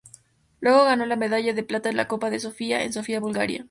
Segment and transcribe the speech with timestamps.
[0.61, 3.59] Luego ganó la medalla de plata en la Copa de Sofía en Sofía, Bulgaria.